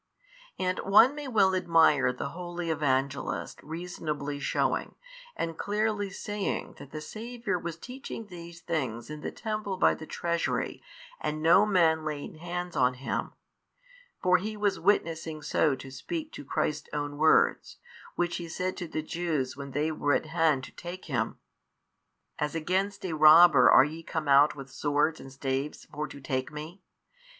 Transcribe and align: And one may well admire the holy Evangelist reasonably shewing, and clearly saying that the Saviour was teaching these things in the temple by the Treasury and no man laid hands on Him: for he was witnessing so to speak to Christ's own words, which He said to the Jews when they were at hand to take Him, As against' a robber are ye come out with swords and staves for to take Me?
And 0.57 0.79
one 0.79 1.13
may 1.13 1.27
well 1.27 1.53
admire 1.53 2.11
the 2.11 2.29
holy 2.29 2.71
Evangelist 2.71 3.61
reasonably 3.61 4.39
shewing, 4.39 4.95
and 5.35 5.59
clearly 5.59 6.09
saying 6.09 6.73
that 6.79 6.89
the 6.89 7.01
Saviour 7.01 7.59
was 7.59 7.77
teaching 7.77 8.25
these 8.25 8.61
things 8.61 9.11
in 9.11 9.21
the 9.21 9.29
temple 9.29 9.77
by 9.77 9.93
the 9.93 10.07
Treasury 10.07 10.81
and 11.19 11.39
no 11.43 11.67
man 11.67 12.03
laid 12.03 12.37
hands 12.37 12.75
on 12.75 12.95
Him: 12.95 13.33
for 14.23 14.37
he 14.37 14.57
was 14.57 14.79
witnessing 14.79 15.43
so 15.43 15.75
to 15.75 15.91
speak 15.91 16.31
to 16.31 16.43
Christ's 16.43 16.89
own 16.93 17.19
words, 17.19 17.77
which 18.15 18.37
He 18.37 18.49
said 18.49 18.75
to 18.77 18.87
the 18.87 19.03
Jews 19.03 19.55
when 19.55 19.69
they 19.69 19.91
were 19.91 20.13
at 20.13 20.25
hand 20.25 20.63
to 20.63 20.71
take 20.71 21.05
Him, 21.05 21.37
As 22.39 22.55
against' 22.55 23.05
a 23.05 23.13
robber 23.13 23.69
are 23.69 23.83
ye 23.85 24.01
come 24.01 24.27
out 24.27 24.55
with 24.55 24.71
swords 24.71 25.19
and 25.19 25.31
staves 25.31 25.85
for 25.85 26.07
to 26.07 26.19
take 26.19 26.51
Me? 26.51 26.81